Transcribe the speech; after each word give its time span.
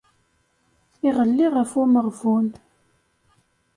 Iɣelli 1.07 1.47
ɣef 1.55 1.71
umeɣbun. 1.81 2.47